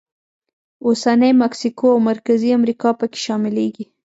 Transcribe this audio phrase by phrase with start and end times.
[0.85, 3.85] اوسنۍ مکسیکو او مرکزي امریکا پکې شاملېږي.